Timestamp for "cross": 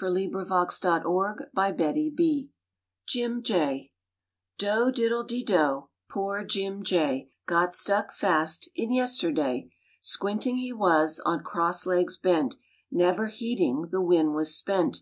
11.42-11.86